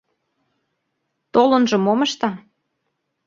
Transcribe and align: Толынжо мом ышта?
Толынжо 1.33 1.77
мом 1.85 1.99
ышта? 2.05 2.29